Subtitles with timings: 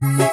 [0.00, 0.28] Welcome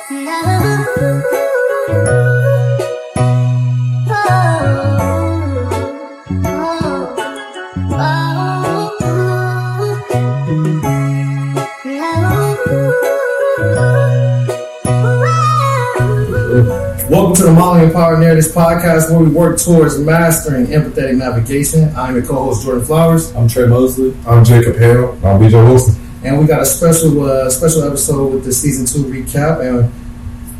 [17.33, 21.91] to the Modeling Empowered Narratives podcast, where we work towards mastering empathetic navigation.
[21.95, 24.15] I'm your co-host Jordan Flowers, I'm Trey Mosley.
[24.27, 25.13] I'm Jacob Hale.
[25.23, 26.04] I'm BJ Wilson.
[26.25, 29.91] And we got a special uh, special episode with the season two recap, and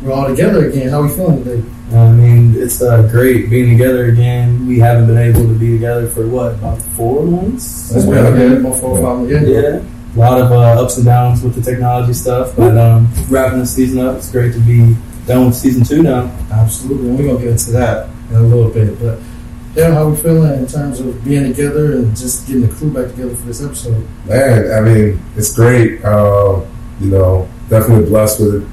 [0.00, 0.90] we're all together again.
[0.90, 1.68] How are we feeling today?
[1.92, 4.66] I mean, it's uh, great being together again.
[4.66, 7.90] We haven't been able to be together for what about four months?
[7.90, 8.60] That's been good.
[8.60, 9.48] about four or five minutes.
[9.48, 9.82] Yeah,
[10.14, 13.66] a lot of uh, ups and downs with the technology stuff, but um, wrapping the
[13.66, 14.18] season up.
[14.18, 14.94] It's great to be
[15.26, 16.30] done with season two now.
[16.52, 19.00] Absolutely, and we're gonna get into that in a little bit.
[19.00, 19.18] But
[19.76, 23.10] yeah, how we feeling in terms of being together and just getting the crew back
[23.10, 24.06] together for this episode?
[24.26, 26.02] Man, I mean, it's great.
[26.04, 26.60] Uh,
[27.00, 28.68] you know, definitely blessed with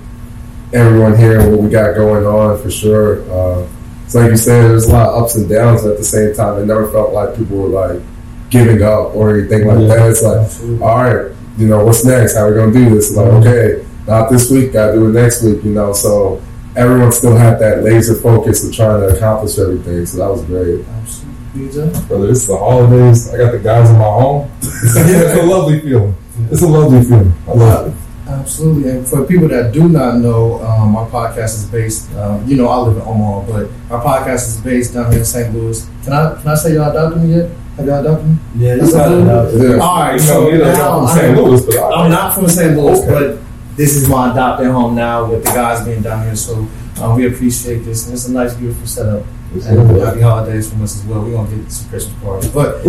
[0.74, 3.22] everyone here and what we got going on for sure.
[3.30, 3.68] Uh,
[4.06, 6.34] it's like you said, there's a lot of ups and downs but at the same
[6.34, 6.62] time.
[6.62, 8.02] It never felt like people were like
[8.50, 9.88] giving up or anything like Yeah.
[9.98, 10.10] that.
[10.10, 10.86] It's like, Absolutely.
[10.86, 12.36] all right, you know, what's next?
[12.36, 13.16] How are we gonna do this?
[13.16, 15.94] Like, okay, not this week, gotta do it next week, you know.
[15.94, 16.42] So
[16.76, 20.06] everyone still had that laser focus of trying to accomplish everything.
[20.06, 20.86] So that was great.
[20.88, 22.08] Absolutely, BJ.
[22.08, 23.34] Brother, it's the holidays.
[23.34, 24.52] I got the guys in my home.
[24.62, 26.16] it's a lovely feeling.
[26.52, 27.34] It's a lovely feeling.
[27.48, 27.94] I love it.
[28.26, 32.12] Absolutely, and for people that do not know, um, our podcast is based.
[32.16, 35.26] Um, you know, I live in Omaha, but our podcast is based down here in
[35.26, 35.54] St.
[35.54, 35.86] Louis.
[36.04, 37.52] Can I can I say y'all adopted me yet?
[37.76, 38.36] Have y'all adopted me?
[38.56, 39.74] Yeah, you got a it little- now.
[39.74, 39.84] Yeah.
[39.84, 41.38] All right, You so know, me, I'm now from St.
[41.38, 42.78] Louis, but I, I'm not from St.
[42.78, 43.10] Louis, Okay.
[43.36, 43.40] but
[43.76, 46.36] this is my adopted home now with the guys being down here.
[46.36, 46.68] So
[47.02, 49.26] um, we appreciate this, and it's a nice, beautiful setup.
[49.54, 51.22] And happy holidays from us as well.
[51.22, 52.84] We're gonna get some Christmas cards, but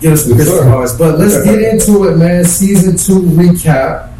[0.00, 0.96] get us some Christmas cards.
[0.96, 2.44] But let's get into it, man.
[2.44, 4.14] Season two recap,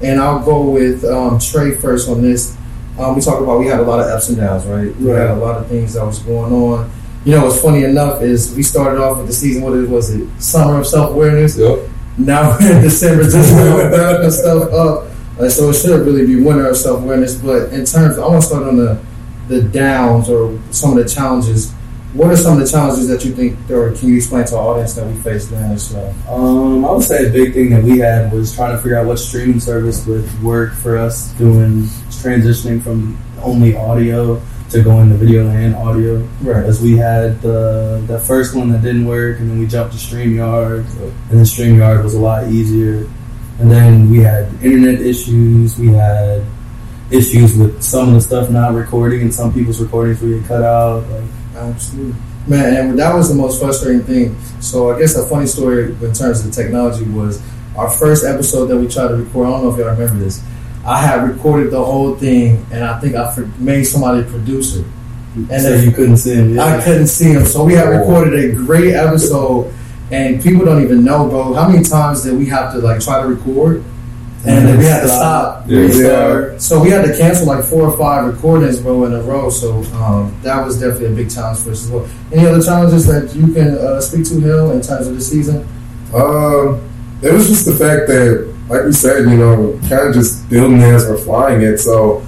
[0.00, 2.56] and I'll go with um, Trey first on this.
[2.98, 4.94] Um, we talked about we had a lot of ups and downs, right?
[4.96, 6.88] We had a lot of things that was going on.
[7.24, 9.64] You know, what's funny enough is we started off with the season.
[9.64, 10.28] What it was it?
[10.40, 11.58] Summer of self awareness.
[11.58, 11.88] Yep.
[12.16, 15.13] Now we're in December, just wrapping stuff up.
[15.38, 17.34] Uh, so it should really be winter of self awareness.
[17.36, 19.00] But in terms, I want to start on the
[19.48, 21.72] the downs or some of the challenges.
[22.14, 24.74] What are some of the challenges that you think, or can you explain to our
[24.74, 26.14] audience that we faced during this show?
[26.28, 29.06] Um, I would say a big thing that we had was trying to figure out
[29.06, 31.82] what streaming service would work for us doing
[32.22, 34.40] transitioning from only audio
[34.70, 36.18] to going to video and audio.
[36.40, 36.64] Right.
[36.64, 39.98] As we had the the first one that didn't work, and then we jumped to
[39.98, 40.86] StreamYard,
[41.30, 43.08] and then StreamYard was a lot easier.
[43.60, 45.78] And then we had internet issues.
[45.78, 46.42] We had
[47.10, 51.08] issues with some of the stuff not recording, and some people's recordings were cut out.
[51.08, 51.24] Like,
[51.56, 52.14] Absolutely.
[52.46, 54.36] Man, and that was the most frustrating thing.
[54.60, 57.40] So I guess a funny story in terms of the technology was
[57.76, 59.46] our first episode that we tried to record.
[59.46, 60.42] I don't know if y'all remember this.
[60.84, 64.84] I had recorded the whole thing, and I think I made somebody produce it.
[65.36, 66.60] And so then- you couldn't see him.
[66.60, 67.46] I couldn't see him.
[67.46, 69.72] So we had recorded a great episode,
[70.10, 71.54] and people don't even know, bro.
[71.54, 73.82] How many times did we have to like try to record,
[74.46, 75.78] and then we had to stop, Yeah.
[75.80, 76.60] restart.
[76.62, 79.48] So we had to cancel like four or five recordings, bro, in a row.
[79.50, 82.06] So um, that was definitely a big challenge for us as well.
[82.32, 85.66] Any other challenges that you can uh, speak to, Hale, in terms of the season?
[86.14, 86.80] Um,
[87.22, 90.82] it was just the fact that, like we said, you know, kind of just building
[90.82, 91.78] as we're flying it.
[91.78, 92.22] So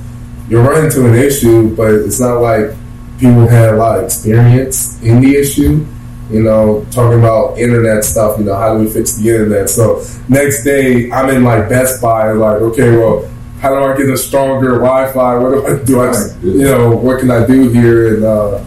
[0.48, 2.70] you're running into an issue, but it's not like
[3.18, 5.84] people had a lot of experience in the issue.
[6.30, 8.38] You know, talking about internet stuff.
[8.38, 9.70] You know, how do we fix the internet?
[9.70, 14.08] So next day, I'm in like Best Buy, like, okay, well, how do I get
[14.10, 15.38] a stronger Wi-Fi?
[15.38, 16.00] What do I do?
[16.00, 18.16] I, just- you know, what can I do here?
[18.16, 18.64] And uh,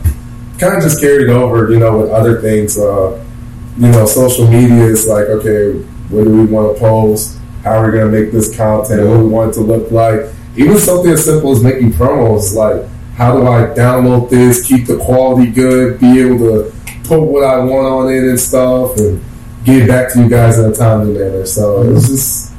[0.58, 2.78] kind of just carried over, you know, with other things.
[2.78, 3.24] Uh,
[3.78, 5.74] you know, social media is like, okay,
[6.10, 7.38] what do we want to post?
[7.64, 9.06] How are we going to make this content?
[9.08, 10.22] What do we want it to look like?
[10.56, 14.98] Even something as simple as making promos, like how do I download this, keep the
[14.98, 16.72] quality good, be able to
[17.10, 19.22] put what I want on it and stuff, and
[19.66, 21.46] get back to you guys in a timely manner.
[21.46, 22.54] So it was just,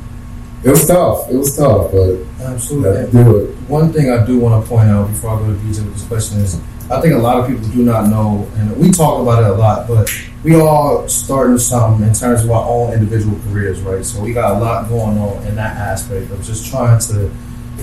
[0.65, 1.31] it was tough.
[1.31, 3.11] It was tough, but Absolutely.
[3.13, 3.55] do it.
[3.69, 6.07] One thing I do want to point out before I go to BJ with this
[6.07, 6.61] question is
[6.91, 9.55] I think a lot of people do not know, and we talk about it a
[9.55, 10.11] lot, but
[10.43, 14.05] we all starting something in terms of our own individual careers, right?
[14.05, 17.31] So we got a lot going on in that aspect of just trying to,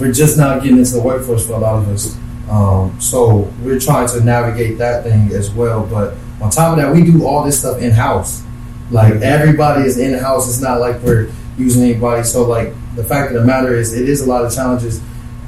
[0.02, 2.18] we're just now getting into the workforce for a lot of us.
[2.50, 5.86] Um, so we're trying to navigate that thing as well.
[5.86, 8.44] But on top of that, we do all this stuff in house.
[8.92, 10.48] Like everybody is in house.
[10.48, 12.24] It's not like we're using anybody.
[12.24, 15.02] So like the fact of the matter is, it is a lot of challenges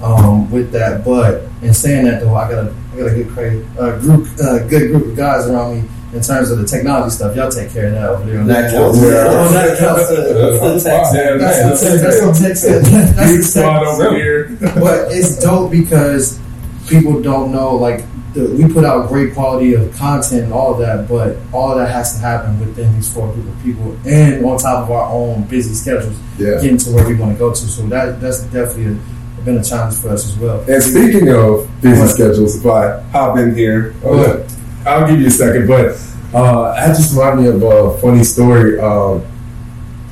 [0.04, 1.06] um, with that.
[1.06, 4.28] But in saying that, though, I got a I got a good cra- uh, group,
[4.44, 7.70] uh, good group of guys around me in terms of the technology stuff, y'all take
[7.72, 8.98] care of that over there on That that counts.
[8.98, 9.06] couch.
[9.06, 9.46] Yeah.
[9.46, 9.98] On that couch.
[10.10, 11.14] That's the text.
[11.16, 14.58] Yeah, That's the tech- that's the tech- that's the tech- over here.
[14.82, 16.40] but it's dope because
[16.88, 18.04] people don't know like
[18.34, 21.78] the, we put out great quality of content and all of that, but all of
[21.80, 25.10] that has to happen within these four group of people and on top of our
[25.12, 26.62] own busy schedules, Yeah.
[26.62, 27.56] getting to where we want to go to.
[27.56, 30.60] So that that's definitely a, been a challenge for us as well.
[30.70, 32.10] And speaking of busy What?
[32.12, 34.46] schedules, if I hop in here, ahead.
[34.86, 35.68] I'll give you a second.
[35.68, 35.98] But
[36.34, 38.80] uh, that just reminded me of a funny story.
[38.80, 39.24] Um,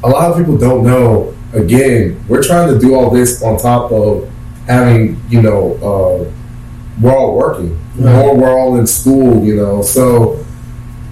[0.03, 1.33] a lot of people don't know.
[1.53, 4.29] Again, we're trying to do all this on top of
[4.67, 6.31] having, you know, uh,
[7.01, 8.25] we're all working, Right.
[8.25, 9.81] or we're all in school, you know.
[9.81, 10.43] So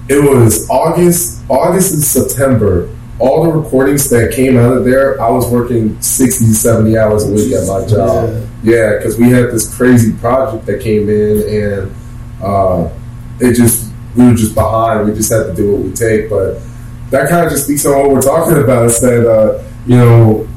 [0.08, 2.90] it was August, August and September.
[3.18, 7.32] All the recordings that came out of there, I was working 60 70 hours a
[7.32, 8.30] week at my job.
[8.62, 11.96] Yeah, because we had this crazy project that came in, and
[12.44, 12.90] uh,
[13.40, 15.08] it just we were just behind.
[15.08, 16.30] We just had to do what we take.
[16.30, 16.60] But
[17.12, 18.86] that kind of just speaks on what we're talking about.
[18.86, 20.48] Is that uh, you know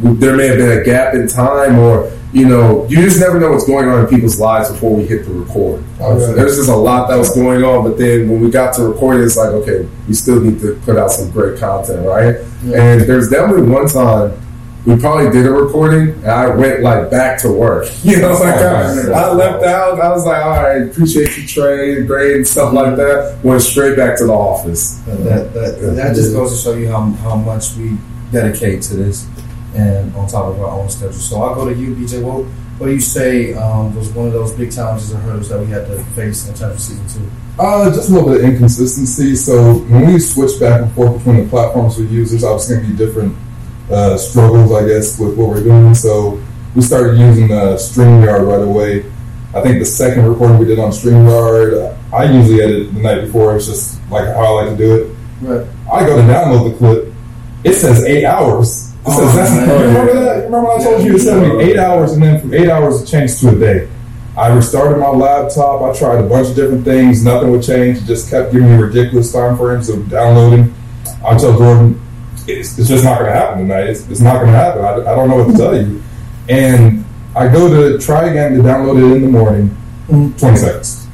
[0.00, 3.50] there may have been a gap in time, or you know you just never know
[3.50, 5.82] what's going on in people's lives before we hit the record.
[6.00, 8.74] Oh, There was just a lot that was going on, but then when we got
[8.74, 12.36] to record, it's like okay, we still need to put out some great content, right?
[12.62, 14.38] And there's definitely one time
[14.84, 17.88] we probably did a recording, and I went like back to work.
[18.04, 19.98] You know, like I, I left out.
[19.98, 23.38] I was like, all right, appreciate you, Trey, great and stuff like that.
[23.42, 25.00] Went straight back to the office.
[25.06, 27.96] That that, that just goes to show you how, how much we
[28.30, 29.26] dedicate to this,
[29.76, 31.12] and on top of our own schedule.
[31.12, 32.22] So I'll go to you, BJ.
[32.22, 32.46] What
[32.78, 35.66] what do you say um, was one of those big challenges or hurdles that we
[35.66, 37.30] had to face in terms of season two?
[37.58, 39.34] Uh, just a little bit of inconsistency.
[39.34, 42.86] So when we switch back and forth between the platforms we use, there's obviously going
[42.88, 43.36] to be different
[43.90, 45.94] uh, struggles, I guess, with what we're doing.
[45.94, 46.42] So
[46.74, 49.10] we started using uh, StreamYard right away.
[49.54, 53.56] I think the second recording we did on StreamYard, I usually edit the night before.
[53.56, 55.16] It's just like how I like to do it.
[55.40, 55.66] Right.
[55.90, 57.14] I go to download the clip.
[57.64, 58.85] It says eight hours.
[59.06, 59.70] It Oh, says that's, man.
[59.70, 60.44] Oh, you remember that?
[60.44, 63.02] Remember when I told you it said me eight hours, and then from eight hours
[63.02, 63.88] it changed to a day.
[64.36, 65.80] I restarted my laptop.
[65.82, 67.24] I tried a bunch of different things.
[67.24, 67.98] Nothing would change.
[67.98, 70.74] It just kept giving me ridiculous time frames of downloading.
[71.24, 72.00] I tell Jordan,
[72.46, 73.86] it's, it's just not going to happen tonight.
[73.88, 74.84] It's, it's not going to happen.
[74.84, 76.02] I, I don't know what to tell you.
[76.50, 77.04] And
[77.34, 79.74] I go to try again to download it in the morning.
[80.06, 81.06] Twenty seconds.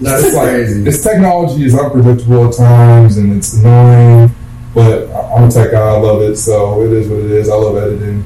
[0.00, 0.82] That's It's like crazy.
[0.82, 4.30] this technology is unpredictable at times, and it's annoying.
[4.74, 5.78] But I- I'm a tech guy.
[5.80, 7.48] I love it, so it is what it is.
[7.48, 8.24] I love editing,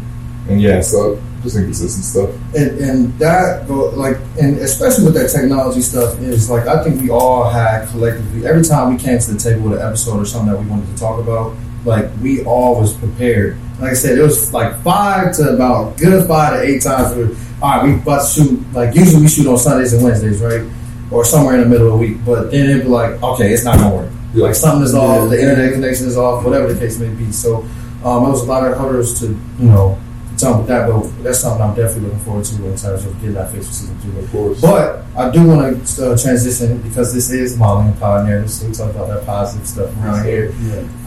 [0.49, 2.31] and yeah, so just inconsistent stuff.
[2.55, 7.11] and, and that like and especially with that technology stuff is like I think we
[7.11, 10.53] all had collectively every time we came to the table with an episode or something
[10.53, 14.23] that we wanted to talk about like we all was prepared like I said it
[14.23, 17.95] was like five to about good five to eight times we were, all right we
[17.95, 20.65] about to shoot like usually we shoot on Sundays and Wednesdays right
[21.11, 23.65] or somewhere in the middle of the week but then it'd be like okay it's
[23.65, 24.44] not gonna work Yeah.
[24.46, 27.58] like something is off the internet connection is off whatever the case may be so
[28.05, 29.99] um, it was a lot of hurdles to you know
[30.43, 33.34] done with that, but that's something I'm definitely looking forward to in terms of getting
[33.34, 34.19] that fixed for season two.
[34.19, 34.61] Of course.
[34.61, 38.75] But I do want to uh, transition because this is modeling and pioneering, so we
[38.75, 40.52] talk about that positive stuff around here.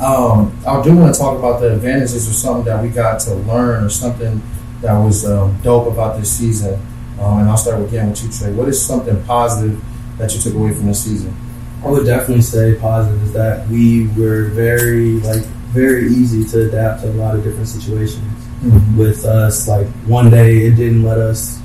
[0.02, 3.36] Um, I do want to talk about the advantages or something that we got to
[3.36, 4.42] learn or something
[4.82, 6.74] that was um, dope about this season.
[7.20, 8.54] Um, and I'll start again with you, Trey.
[8.54, 9.82] What is something positive
[10.18, 11.36] that you took away from this season?
[11.84, 15.44] I would definitely say positive is that we were very like
[15.74, 18.24] very easy to adapt to a lot of different situations.
[18.98, 21.62] With us, like one day it didn't let us.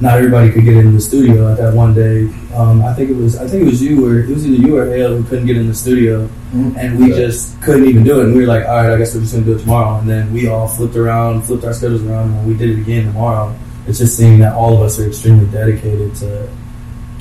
[0.00, 2.28] Not everybody could get in the studio at that one day.
[2.54, 4.76] Um, I think it was I think it was you or it was either you
[4.76, 6.76] or Hale who couldn't get in the studio, Mhm.
[6.76, 7.16] and we Yeah.
[7.28, 8.24] just couldn't even do it.
[8.24, 9.98] And we were like, all right, I guess we're just gonna do it tomorrow.
[10.00, 13.06] And then we all flipped around, flipped our schedules around, and we did it again
[13.06, 13.54] tomorrow.
[13.86, 16.48] It's just seeing that all of us are extremely dedicated to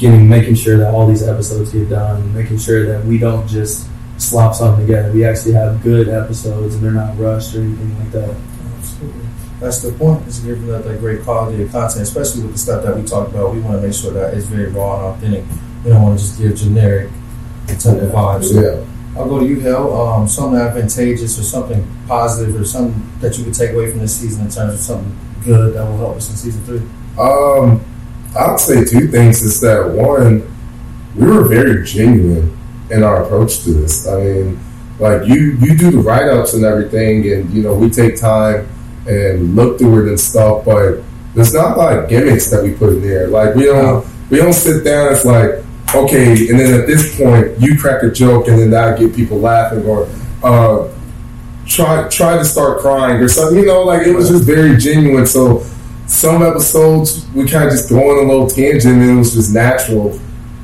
[0.02, 3.88] getting making sure that all these episodes get done, making sure that we don't just
[4.18, 5.12] slop something together.
[5.12, 8.36] We actually have good episodes and they're not rushed or anything like that.
[8.80, 9.22] Absolutely.
[9.60, 10.28] That's the point.
[10.28, 13.30] Is giving that, that great quality of content, especially with the stuff that we talk
[13.30, 13.54] about.
[13.54, 15.46] We want to make sure that it's very raw and authentic.
[15.86, 17.12] We don't want to just give generic
[17.68, 18.54] type of vibes.
[18.54, 18.84] Yeah.
[19.16, 19.94] I'll go to you, Hale.
[19.94, 24.20] Um, something advantageous or something positive or something that you could take away from this
[24.20, 26.82] season in terms of something good that will help us in season three.
[27.20, 27.86] Um,
[28.38, 29.42] I'd say two things.
[29.42, 30.48] Is that one,
[31.16, 32.58] we were very genuine
[32.90, 34.08] in our approach to this.
[34.08, 34.60] I mean,
[35.00, 38.68] like you, you do the write ups and everything, and you know we take time
[39.08, 40.66] and look through it and stuff.
[40.66, 41.02] But
[41.34, 43.28] there's not like gimmicks that we put in there.
[43.28, 45.12] Like we don't, we don't sit down.
[45.12, 49.00] It's like okay, and then at this point you crack a joke, and then that
[49.00, 50.10] get people laughing or.
[50.44, 50.92] Uh,
[51.68, 53.60] try try to start crying or something.
[53.60, 55.26] You know, like it was just very genuine.
[55.26, 55.66] So
[56.12, 59.54] some episodes we kind of just go on a little tangent and it was just
[59.54, 60.20] natural.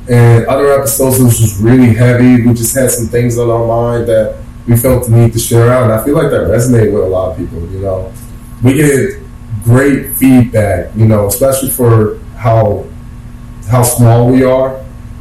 [0.09, 2.45] And other episodes it was just really heavy.
[2.45, 4.37] We just had some things on our mind that
[4.67, 7.07] we felt the need to share out, and I feel like that resonated with a
[7.07, 7.59] lot of people.
[7.71, 8.13] You know,
[8.61, 9.21] we get
[9.63, 10.93] great feedback.
[10.95, 12.85] You know, especially for how
[13.69, 14.77] how small we are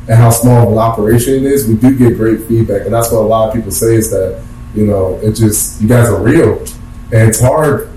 [0.09, 1.69] and how small of an operation it is.
[1.69, 4.45] We do get great feedback, and that's what a lot of people say is that
[4.75, 6.59] you know it just you guys are real,
[7.13, 7.96] and it's hard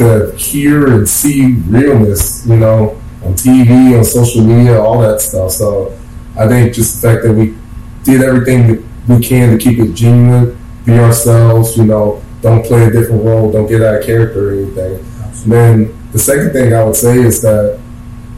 [0.00, 2.46] to hear and see realness.
[2.46, 5.52] You know, on TV, on social media, all that stuff.
[5.52, 5.96] So
[6.38, 7.54] I think just the fact that we
[8.02, 12.84] did everything that we can to keep it genuine, be ourselves, you know, don't play
[12.84, 15.04] a different role, don't get out of character or anything.
[15.44, 17.80] And then the second thing I would say is that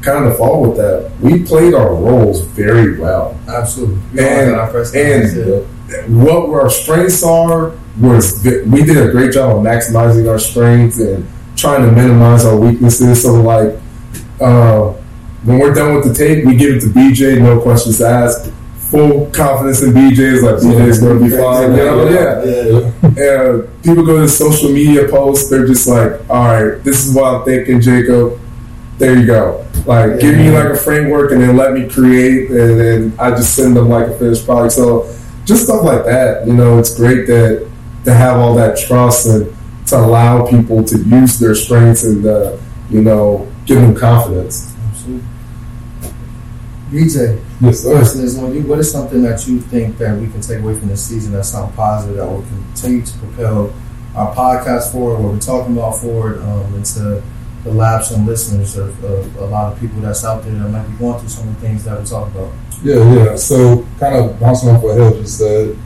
[0.02, 3.38] kind of fall with that, we played our roles very well.
[3.46, 3.96] Absolutely.
[4.12, 4.18] We
[4.94, 5.38] And,
[5.94, 10.98] and what our strengths are was we did a great job of maximizing our strengths
[10.98, 13.22] and trying to minimize our weaknesses.
[13.22, 13.78] So like
[14.40, 14.92] uh,
[15.44, 18.52] when we're done with the tape, we give it to BJ, no questions asked.
[18.90, 21.70] Full confidence in BJ is like BJ is going to be fine.
[21.70, 22.08] You know?
[22.08, 23.02] Yeah.
[23.02, 27.34] And people go to social media posts, they're just like, all right, this is what
[27.34, 28.38] I'm thinking, Jacob.
[28.98, 29.66] There you go.
[29.86, 33.56] Like, give me like a framework and then let me create, and then I just
[33.56, 34.74] send them like a finished product.
[34.74, 35.12] So,
[35.44, 36.46] just stuff like that.
[36.46, 37.68] You know, it's great that
[38.04, 39.56] to have all that trust and
[39.86, 42.56] to allow people to use their strengths and uh,
[42.90, 44.74] you know give them confidence.
[44.90, 45.22] Absolutely.
[46.90, 47.96] BJ, Yes, sir.
[47.98, 48.62] question is on you.
[48.62, 51.48] What is something that you think that we can take away from this season that's
[51.48, 53.72] something positive that will continue to propel
[54.14, 57.22] our podcast forward, what we're talking about forward, um, into
[57.64, 60.82] the lives and listeners of, of a lot of people that's out there that might
[60.86, 62.52] be going through some of the things that we talk about?
[62.82, 63.36] Yeah, yeah.
[63.36, 65.78] So, kind of bouncing off what Hale just said,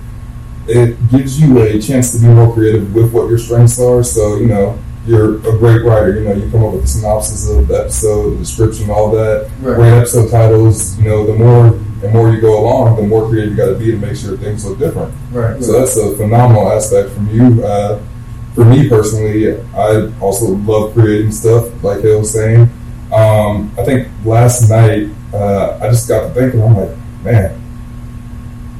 [0.68, 4.02] it gives you a chance to be more creative with what your strengths are.
[4.02, 6.18] So, you know, you're a great writer.
[6.18, 9.50] You know, you come up with the synopsis of the episode, the description, all that.
[9.61, 9.76] Right.
[9.76, 10.99] Great episode titles.
[10.99, 11.70] You know, the more
[12.00, 14.37] the more you go along, the more creative you got to be to make sure
[14.37, 15.14] things look different.
[15.32, 15.62] Right.
[15.62, 17.64] So that's a phenomenal aspect from you.
[17.64, 18.02] Uh,
[18.54, 22.70] for me personally, I also love creating stuff, like Hale was saying.
[23.12, 27.62] Um, I think last night uh, I just got to thinking, I'm like, man,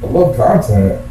[0.03, 1.06] I love content.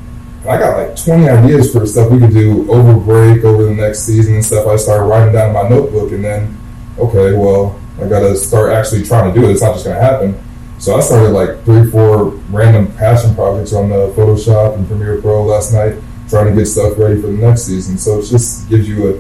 [0.49, 4.01] I got like 20 ideas for stuff we could do over break, over the next
[4.01, 4.67] season and stuff.
[4.67, 6.57] I started writing down in my notebook, and then,
[6.99, 9.53] okay, well, I got to start actually trying to do it.
[9.53, 10.41] It's not just going to happen.
[10.79, 15.45] So I started like three, four random passion projects on the Photoshop and Premiere Pro
[15.45, 15.97] last night,
[16.29, 17.97] trying to get stuff ready for the next season.
[17.97, 19.11] So it just gives you a,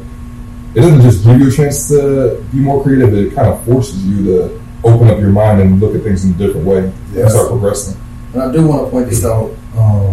[0.76, 4.04] it doesn't just give you a chance to be more creative, it kind of forces
[4.06, 7.30] you to open up your mind and look at things in a different way and
[7.30, 7.98] start progressing.
[8.34, 9.50] And I do want to point this out.
[9.76, 10.05] Um,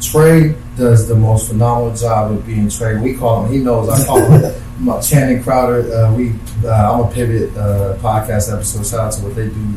[0.00, 2.96] Trey does the most phenomenal job of being Trey.
[2.98, 3.52] We call him.
[3.52, 3.88] He knows.
[3.88, 5.92] I call him my Channing Crowder.
[5.92, 6.34] Uh, we.
[6.64, 8.86] Uh, I'm a pivot uh, podcast episode.
[8.86, 9.74] Shout out to what they do.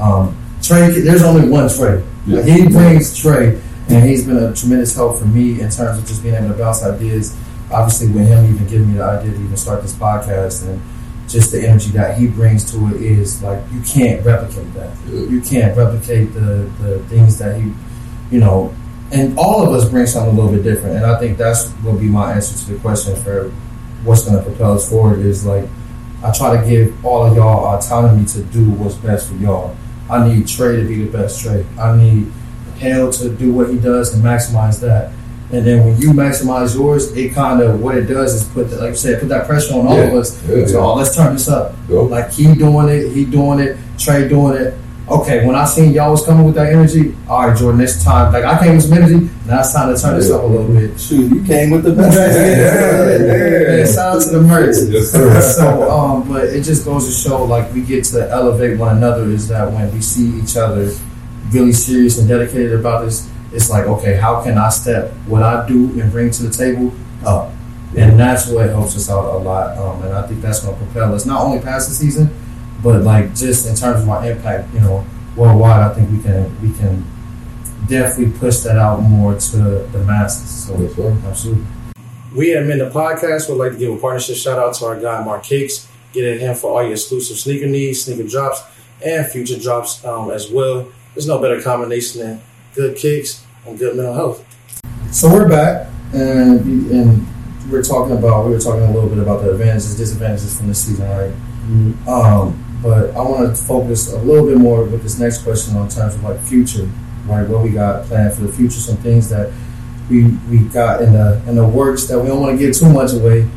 [0.00, 1.00] Um, Trey.
[1.00, 2.04] There's only one Trey.
[2.26, 2.42] Yeah.
[2.42, 6.22] He brings Trey, and he's been a tremendous help for me in terms of just
[6.22, 7.36] being able to bounce ideas.
[7.70, 10.80] Obviously, with him even giving me the idea to even start this podcast and
[11.28, 14.96] just the energy that he brings to it is like you can't replicate that.
[15.08, 17.72] You can't replicate the the things that he,
[18.30, 18.74] you know,
[19.14, 20.96] and all of us bring something a little bit different.
[20.96, 23.50] And I think that's will be my answer to the question for
[24.04, 25.64] what's going to propel us forward is like
[26.22, 29.76] I try to give all of y'all autonomy to do what's best for y'all.
[30.10, 31.64] I need Trey to be the best Trey.
[31.78, 32.30] I need
[32.76, 35.12] Hale to do what he does and maximize that.
[35.52, 38.76] And then when you maximize yours, it kind of what it does is put, the,
[38.76, 40.04] like you said, put that pressure on all Yeah.
[40.04, 40.42] of us.
[40.48, 40.86] Yeah, so yeah.
[40.92, 41.74] let's turn this up.
[41.86, 42.10] Dope.
[42.10, 44.74] Like he doing it, he doing it, Trey doing it.
[45.06, 48.32] Okay, when I seen y'all was coming with that energy, all right, Jordan, this time,
[48.32, 50.36] like I came with some energy, now it's time to turn this Yeah.
[50.36, 50.98] up a little bit.
[50.98, 52.16] Shoot, you came with the best.
[52.18, 53.84] yeah, yeah.
[53.84, 54.76] Shout out to the merch.
[54.88, 55.56] Yes.
[55.56, 59.24] So, um, but it just goes to show, like we get to elevate one another.
[59.24, 60.90] Is that when we see each other
[61.52, 65.68] really serious and dedicated about this, it's like, okay, how can I step what I
[65.68, 66.94] do and bring to the table
[67.26, 67.50] up?
[67.94, 69.76] And that's what helps us out a lot.
[69.78, 72.30] Um, and I think that's going to propel us not only past the season,
[72.84, 75.04] but like just in terms of our impact, you know,
[75.36, 75.90] worldwide.
[75.90, 77.04] I think we can we can
[77.88, 80.66] definitely push that out more to the masses.
[80.66, 81.16] So, Yes, sir.
[81.26, 81.64] absolutely.
[82.34, 85.24] We at the Podcast would like to give a partnership shout out to our guy
[85.24, 85.88] Mark Cakes.
[86.12, 88.62] Get at him for all your exclusive sneaker needs, sneaker drops,
[89.04, 90.86] and future drops um, as well.
[91.14, 92.40] There's no better combination than
[92.74, 94.44] good kicks and good mental health.
[95.10, 96.60] So we're back, and
[96.90, 97.26] and
[97.70, 100.84] we're talking about we were talking a little bit about the advantages, disadvantages from this
[100.86, 102.08] season, right?
[102.08, 105.88] Um, but I want to focus a little bit more with this next question on
[105.88, 106.84] terms of like future,
[107.24, 107.48] right?
[107.48, 109.50] What we got planned for the future, some things that
[110.10, 112.90] we we got in the in the works that we don't want to give too
[112.90, 113.48] much away,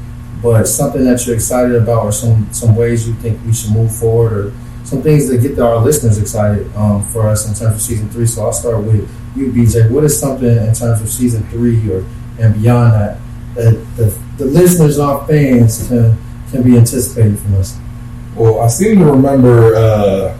[0.41, 3.93] but something that you're excited about, or some some ways you think we should move
[3.93, 4.53] forward, or
[4.85, 8.25] some things that get our listeners excited um, for us in terms of season three.
[8.25, 9.91] So I'll start with you, BJ.
[9.91, 12.05] What is something in terms of season three or
[12.39, 13.19] and beyond that
[13.55, 14.05] that the,
[14.37, 16.17] the listeners, our fans, can
[16.49, 17.77] can be anticipating from us?
[18.37, 20.37] Well, I seem to remember uh,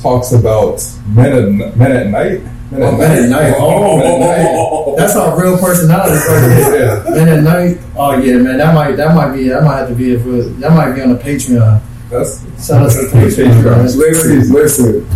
[0.00, 2.40] talks about men at, men at night.
[2.70, 3.54] Men Oh, Men at Night.
[3.58, 4.46] Oh, Men at Night.
[4.58, 6.14] oh, that's our real personality.
[6.74, 7.78] Yeah, Men at Night.
[7.96, 8.58] Oh yeah, man.
[8.58, 11.18] That might that might be that might have to be that might be on the
[11.18, 11.80] Patreon.
[12.10, 13.96] that's Shout out to the Patreon.
[13.96, 15.06] Listen, listen.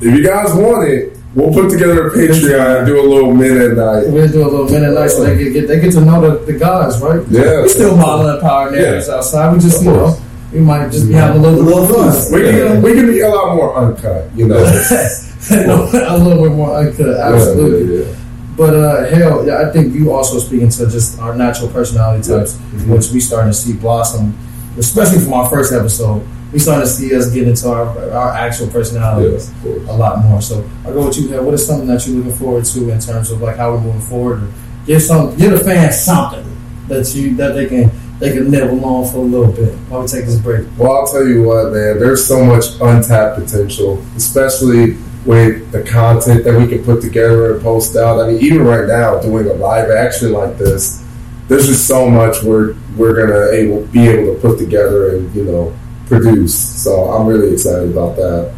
[0.00, 3.56] If you guys want it, we'll put together a Patreon and do a little men
[3.56, 4.12] at night.
[4.12, 6.20] We'll do a little men at night so they get, get they get to know
[6.20, 7.26] the, the guys, right?
[7.30, 7.62] Yeah.
[7.62, 9.52] We still Modeling Empowered Narratives outside.
[9.54, 10.16] We just you know.
[10.52, 12.32] We might just be having a little, a little fun.
[12.32, 14.56] We can, we can be a lot more uncut, you know.
[15.50, 17.94] a little bit more uncut, absolutely.
[17.98, 18.14] Yeah, yeah, yeah.
[18.56, 22.54] But uh, hell, yeah, I think you also speaking to just our natural personality types,
[22.56, 22.88] Mhm.
[22.88, 24.36] which we starting to see blossom,
[24.78, 26.26] especially from our first episode.
[26.52, 30.40] We starting to see us get into our our actual personalities a lot more.
[30.40, 31.42] So I go with you here.
[31.42, 34.00] What is something that you're looking forward to in terms of like how we're moving
[34.00, 34.42] forward?
[34.42, 34.48] Or
[34.86, 36.44] give some, give the fans something
[36.88, 40.08] that you that they can they can nibble on for a little bit while we
[40.08, 40.66] take this break.
[40.76, 42.00] Well, I'll tell you what, man.
[42.00, 47.62] There's so much untapped potential, especially with the content that we can put together and
[47.62, 48.20] post out.
[48.20, 51.04] I mean, even right now, doing a live action like this,
[51.46, 55.44] there's just so much we're we're gonna able be able to put together and you
[55.44, 56.56] know produce.
[56.82, 58.54] So I'm really excited about that.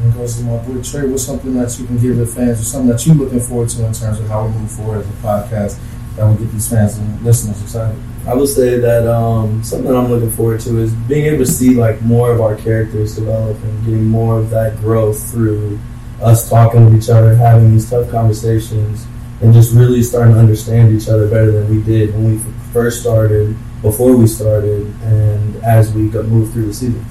[0.00, 1.06] And goes to my boy Trey.
[1.06, 3.86] What's something that you can give the fans, or something that you're looking forward to
[3.86, 5.78] in terms of how we move forward as a podcast
[6.16, 8.00] that will get these fans and listeners excited?
[8.26, 11.74] I would say that um, something I'm looking forward to is being able to see
[11.74, 15.78] like more of our characters develop and getting more of that growth through
[16.20, 19.06] us talking with each other, having these tough conversations,
[19.40, 22.38] and just really starting to understand each other better than we did when we
[22.72, 27.04] first started, before we started, and as we got moved through the seasons.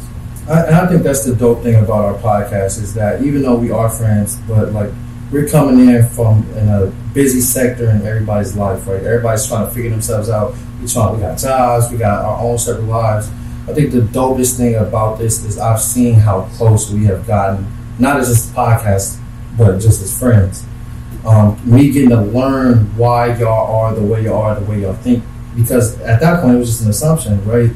[0.48, 3.58] I, and I think that's the dope thing about our podcast is that even though
[3.58, 4.92] we are friends, but like
[5.32, 9.02] we're coming in from in a busy sector in everybody's life, right?
[9.02, 10.54] Everybody's trying to figure themselves out.
[10.82, 13.30] We trying, we got jobs, we got our own separate lives.
[13.68, 17.66] I think the dopest thing about this is I've seen how close we have gotten,
[17.98, 19.22] not as just podcast,
[19.58, 20.66] but just as friends.
[21.26, 24.96] Um, me getting to learn why y'all are the way you are, the way y'all
[24.96, 25.24] think,
[25.56, 27.70] because at that point it was just an assumption, right?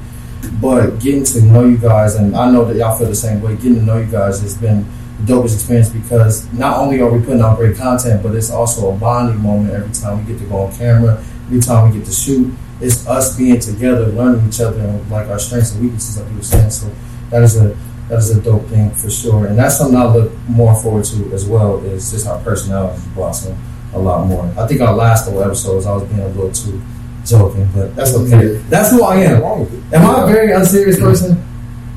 [0.59, 3.55] But getting to know you guys, and I know that y'all feel the same way.
[3.55, 4.85] Getting to know you guys has been
[5.25, 8.97] dopest experience because not only are we putting out great content, but it's also a
[8.97, 12.13] bonding moment every time we get to go on camera, every time we get to
[12.13, 12.53] shoot.
[12.81, 16.37] It's us being together, learning each other, and like our strengths and weaknesses, like you
[16.37, 16.69] were saying.
[16.71, 16.91] So
[17.29, 17.75] that is a
[18.09, 21.33] that is a dope thing for sure, and that's something I look more forward to
[21.33, 21.83] as well.
[21.85, 23.57] Is just our personalities blossom
[23.93, 24.51] a lot more.
[24.57, 26.81] I think our last little episodes, I was being a little too
[27.25, 28.31] joking, but that's okay.
[28.31, 28.69] Mm-hmm.
[28.69, 29.41] That's who I am.
[29.41, 29.95] wrong with it?
[29.95, 31.43] Am I a very unserious person?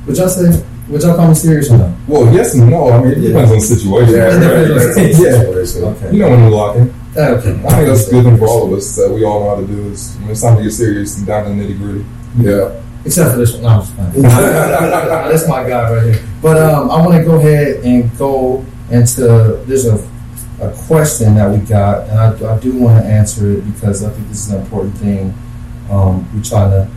[0.07, 0.65] Would y'all say?
[0.89, 1.95] Would y'all call me serious or no?
[2.07, 2.89] Well, yes and no.
[2.89, 4.13] I mean, it depends on the situation.
[4.15, 5.39] Yeah, right, the Yeah.
[5.39, 5.83] situation.
[5.83, 6.13] Okay.
[6.13, 6.93] You know when you're locking.
[7.15, 7.31] Okay.
[7.31, 9.61] I think that's a good thing for all of us that we all know how
[9.61, 12.05] to do is when it's time to get serious and down to the nitty gritty.
[12.37, 12.81] Yeah.
[13.05, 13.61] Except for this one.
[13.63, 13.81] No.
[14.21, 16.27] That's my guy right here.
[16.41, 19.95] But um, I want to go ahead and go into there's a,
[20.61, 24.09] a question that we got, and I, I do want to answer it because I
[24.09, 25.33] think this is an important thing.
[25.91, 26.89] Um, we try to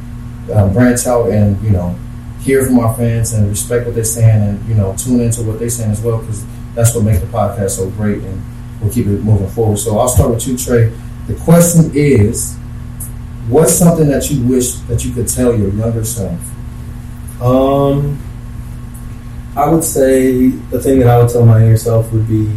[0.54, 1.94] um, branch out and you know
[2.42, 5.58] hear from our fans and respect what they're saying, and you know tune into what
[5.58, 8.42] they're saying as well because that's what makes the podcast so great, and
[8.80, 9.78] we'll keep it moving forward.
[9.78, 10.92] So I'll start with you, Trey.
[11.28, 12.56] The question is,
[13.48, 16.38] what's something that you wish that you could tell your younger self?
[17.40, 18.20] Um,
[19.56, 22.50] I would say the thing that I would tell my younger self would be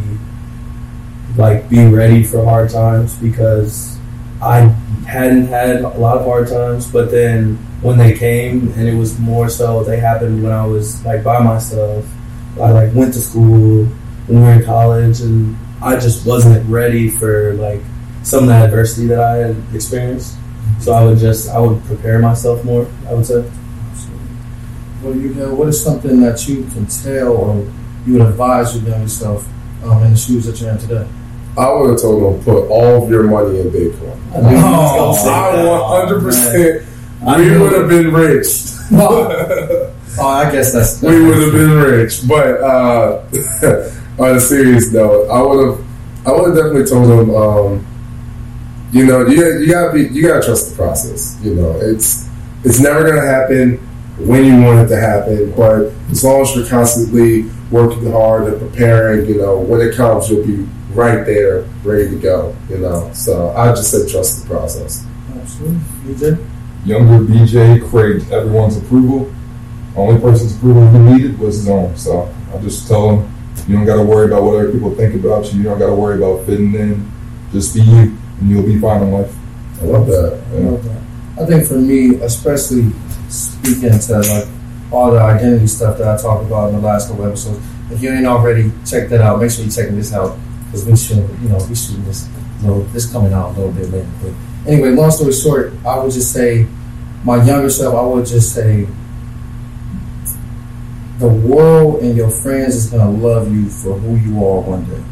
[1.36, 3.95] like be ready for hard times because
[4.42, 4.58] I
[5.06, 9.18] hadn't had a lot of hard times, but then when they came and it was
[9.18, 12.04] more so they happened when I was like by myself.
[12.60, 17.10] I like went to school when we were in college and I just wasn't ready
[17.10, 17.80] for like
[18.22, 20.36] some of the adversity that I had experienced.
[20.80, 22.88] So I would just I would prepare myself more.
[23.08, 23.48] I would say.
[25.02, 25.54] Do you know?
[25.54, 27.72] What is something that you can tell or
[28.06, 29.46] you would advise your younger self
[29.84, 31.06] um, in the shoes that you're in today?
[31.58, 34.12] I would have told him put all of your money in Bitcoin.
[34.34, 36.20] I knew he was gonna say I 100.
[36.22, 36.86] percent
[37.38, 38.46] We would have been rich.
[40.18, 41.02] Oh, I guess that's.
[41.02, 42.26] we would have been rich.
[42.26, 43.22] But uh,
[44.18, 45.86] on a serious note, I would have,
[46.26, 47.34] I would have definitely told him.
[47.34, 47.86] um,
[48.92, 51.38] you know, you you gotta be, you gotta trust the process.
[51.42, 52.30] You know, it's
[52.64, 53.76] it's never gonna happen
[54.18, 58.58] when you want it to happen, but as long as you're constantly working hard and
[58.58, 60.66] preparing, you know, when it comes, you'll be
[60.96, 62.56] right there, ready to go.
[62.68, 65.06] You know, so I just say trust the process.
[65.36, 65.80] Absolutely.
[66.06, 66.38] You did?
[66.84, 69.32] Younger BJ craved everyone's approval.
[69.96, 71.96] Only person's approval he needed was his own.
[71.96, 73.34] So I just tell him,
[73.66, 75.58] you don't got to worry about what other people think about you.
[75.58, 77.10] You don't got to worry about fitting in.
[77.52, 79.34] Just be you, and you'll be fine in life.
[79.80, 80.42] I love that.
[80.52, 81.02] I love that.
[81.42, 82.90] I think for me, especially
[83.28, 84.48] speaking to like
[84.92, 88.10] all the identity stuff that I talked about in the last couple episodes, if you
[88.10, 91.48] ain't already checked that out, make sure you checking this out because we should, you
[91.48, 92.28] know, we shooting this
[92.62, 94.08] little, this coming out a little bit later.
[94.22, 94.32] But
[94.70, 96.66] anyway, long story short, I would just say,
[97.24, 98.86] my younger self, I would just say,
[101.18, 105.02] the world and your friends is gonna love you for who you are one day.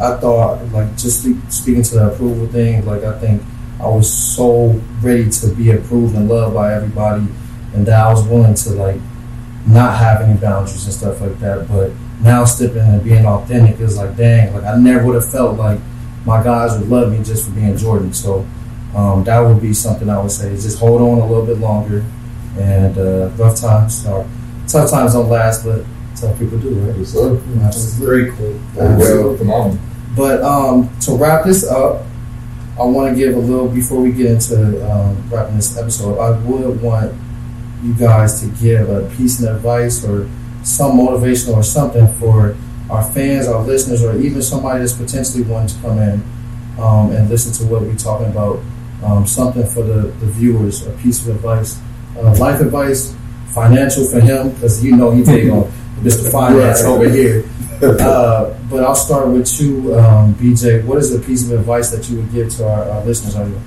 [0.00, 3.42] I thought, like, just speak, speaking to the approval thing, like, I think
[3.80, 7.26] I was so ready to be approved and loved by everybody,
[7.74, 9.00] and that I was willing to, like,
[9.66, 11.68] not have any boundaries and stuff like that.
[11.68, 11.90] But
[12.22, 15.80] now stepping and being authentic is like, dang, like, I never would have felt like
[16.24, 18.12] my guys would love me just for being Jordan.
[18.12, 18.46] So,
[18.94, 21.58] um, that would be something I would say is just hold on a little bit
[21.58, 22.04] longer.
[22.58, 24.28] And uh, rough times, or
[24.66, 25.84] tough times don't last, but
[26.16, 26.98] tough people do, right?
[26.98, 27.34] Yes, sir.
[27.34, 28.60] That's very cool.
[28.74, 29.78] Well, phenomenal.
[30.16, 32.04] But um, to wrap this up,
[32.78, 36.18] I want to give a little before we get into um, wrapping this episode.
[36.18, 37.14] I would want
[37.82, 40.28] you guys to give a piece of advice or
[40.62, 42.56] some motivation or something for
[42.90, 46.22] our fans, our listeners, or even somebody that's potentially wanting to come in
[46.78, 48.60] um, and listen to what we're talking about.
[49.02, 51.80] Um, something for the, the viewers, a piece of advice,
[52.18, 55.64] uh, life advice, financial for him because you know he big on
[56.00, 56.30] Mr.
[56.30, 57.44] Finance over here.
[57.82, 60.84] Uh, but I'll start with you, um, BJ.
[60.84, 63.48] What is a piece of advice that you would give to our, our listeners out
[63.48, 63.58] here?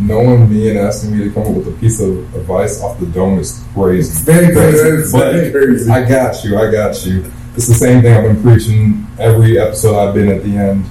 [0.00, 3.06] Knowing me and asking me to come up with a piece of advice off the
[3.06, 4.24] dome is crazy.
[4.24, 5.90] Very That's But very crazy.
[5.90, 6.58] I got you.
[6.58, 7.30] I got you.
[7.54, 10.86] It's the same thing I've been preaching every episode I've been at the end.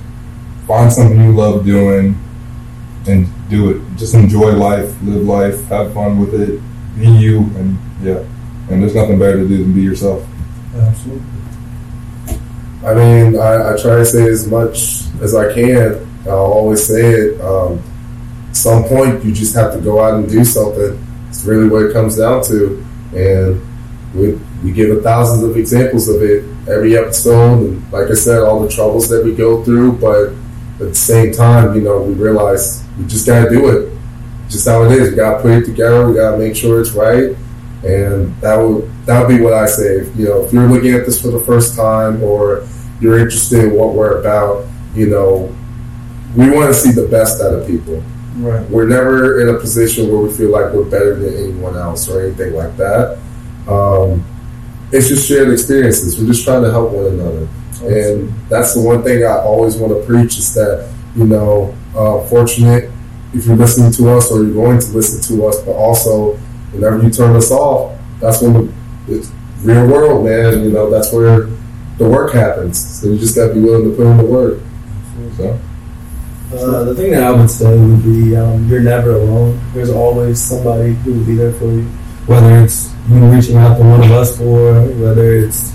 [0.68, 2.16] Find something you love doing
[3.08, 3.82] and do it.
[3.98, 6.62] Just enjoy life, live life, have fun with it,
[7.00, 8.24] be you, and yeah.
[8.70, 10.24] And there's nothing better to do than be yourself.
[10.76, 11.24] Absolutely.
[12.86, 16.08] I mean, I, I try to say as much as I can.
[16.26, 17.42] I'll always say it.
[17.42, 17.82] Um,
[18.56, 21.06] some point, you just have to go out and do something.
[21.30, 22.86] It's really what it comes down to.
[23.16, 23.62] And
[24.14, 24.34] we,
[24.64, 27.60] we give a thousands of examples of it every episode.
[27.60, 29.94] And like I said, all the troubles that we go through.
[29.94, 30.30] But
[30.84, 33.98] at the same time, you know, we realize we just got to do it.
[34.50, 35.12] Just how it is.
[35.12, 36.08] We got to put it together.
[36.08, 37.36] We got to make sure it's right.
[37.84, 40.00] And that would that would be what I say.
[40.00, 42.68] If, you know, if you're looking at this for the first time, or
[43.00, 45.56] you're interested in what we're about, you know,
[46.36, 48.04] we want to see the best out of people.
[48.40, 48.70] Right.
[48.70, 52.22] We're never in a position where we feel like we're better than anyone else or
[52.22, 53.20] anything like that.
[53.68, 54.26] Um,
[54.92, 56.20] it's just shared experiences.
[56.20, 57.48] We're just trying to help one another,
[57.84, 62.26] and that's the one thing I always want to preach is that you know, uh,
[62.28, 62.92] fortunate
[63.34, 66.36] if you're listening to us or you're going to listen to us, but also
[66.72, 68.74] whenever you turn us off, that's when the
[69.08, 70.64] it's real world, man.
[70.64, 71.42] You know, that's where
[71.98, 73.00] the work happens.
[73.00, 74.60] So you just got to be willing to put in the work.
[75.38, 75.60] So
[76.52, 79.60] Uh, the thing that I would say would be um, you're never alone.
[79.74, 81.84] There's always somebody who will be there for you.
[82.26, 85.74] Whether it's you reaching out to one of us for, whether it's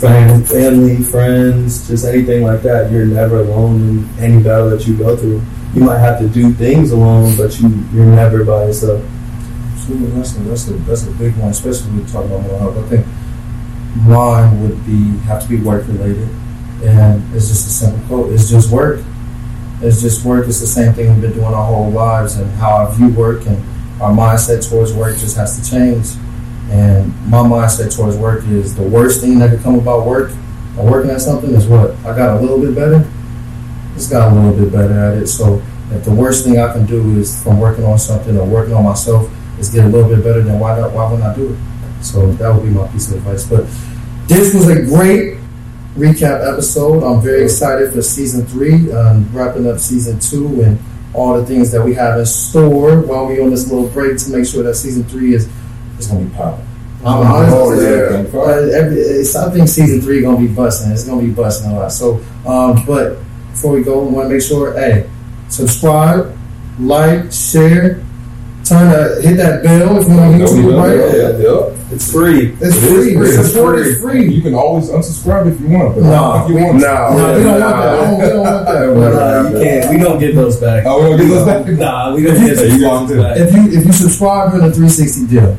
[0.00, 4.96] fam- family, friends, just anything like that, you're never alone in any battle that you
[4.96, 5.42] go through.
[5.74, 9.02] You might have to do things alone, but you you're never by yourself.
[9.86, 12.78] That's a, that's a, that's a big one, especially when we talk about mental health.
[12.78, 13.06] I think
[14.06, 16.28] mine would be have to be work related,
[16.84, 18.32] and it's just a simple quote.
[18.32, 19.00] It's just work.
[19.82, 20.46] It's just work.
[20.46, 23.46] It's the same thing we've been doing our whole lives, and how I view work
[23.46, 23.56] and
[24.00, 26.06] our mindset towards work just has to change.
[26.70, 30.32] And my mindset towards work is the worst thing that could come about work
[30.78, 33.08] or working at something is what I got a little bit better.
[33.94, 35.26] Just got a little bit better at it.
[35.26, 38.74] So if the worst thing I can do is from working on something or working
[38.74, 40.92] on myself is get a little bit better, then why not?
[40.92, 42.04] Why would I do it?
[42.04, 43.46] So that would be my piece of advice.
[43.46, 43.64] But
[44.28, 45.39] this was a great
[45.96, 47.02] recap episode.
[47.02, 50.78] I'm very excited for season three, um, wrapping up season two, and
[51.12, 54.30] all the things that we have in store while we on this little break to
[54.30, 55.48] make sure that season three is
[55.98, 56.66] is going to be popping.
[57.04, 57.56] I'm honest.
[58.34, 58.42] Oh.
[59.34, 60.92] Uh, I think season three gonna be busting.
[60.92, 61.92] It's gonna be busting a lot.
[61.92, 63.18] So, um, but
[63.52, 65.08] before we go, we want to make sure, hey,
[65.48, 66.36] subscribe,
[66.78, 68.02] like, share,
[68.70, 70.96] turn uh, hit that bell if you want to YouTube, right?
[70.96, 71.76] yeah, yeah.
[71.92, 72.52] It's free.
[72.60, 73.14] It's It is free.
[73.14, 73.14] free.
[73.14, 73.88] The It's support free.
[73.90, 74.34] is free.
[74.34, 76.10] You can always unsubscribe if you want, but No.
[76.14, 76.86] I you want to.
[76.86, 78.18] No, No, we don't want that.
[78.18, 78.86] We don't want that.
[78.86, 79.42] Nah.
[79.42, 79.90] But, you can't.
[79.90, 80.84] We don't get those back.
[80.86, 81.66] Oh, we don't get those back?
[81.66, 83.36] Nah, we don't get those back.
[83.36, 85.58] if you if you subscribe, you're in a 360 deal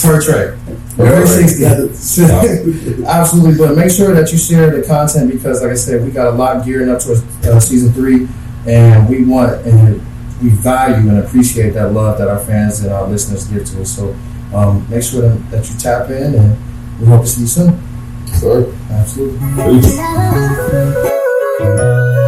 [0.00, 0.54] per track.
[0.96, 3.04] Yeah, 360.
[3.06, 6.28] Absolutely, but make sure that you share the content because, like I said, we got
[6.28, 8.28] a lot gearing up towards uh, season three,
[8.66, 10.00] and we want and
[10.42, 13.96] we value and appreciate that love that our fans and our listeners give to us.
[13.96, 14.14] So
[14.54, 17.80] um, make sure that, that you tap in, and we hope to see you soon.
[18.40, 19.38] So, Absolutely.
[19.80, 19.98] Peace.
[21.58, 22.27] Thank you.